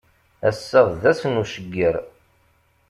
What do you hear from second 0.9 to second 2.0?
d ass n ucegger.